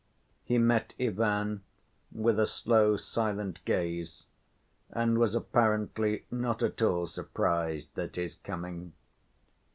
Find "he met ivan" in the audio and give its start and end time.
0.43-1.61